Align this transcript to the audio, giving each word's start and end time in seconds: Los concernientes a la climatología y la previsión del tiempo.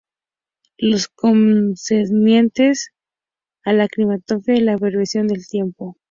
Los 0.79 1.09
concernientes 1.09 2.89
a 3.63 3.71
la 3.73 3.87
climatología 3.87 4.55
y 4.55 4.61
la 4.61 4.75
previsión 4.75 5.27
del 5.27 5.45
tiempo. 5.47 5.95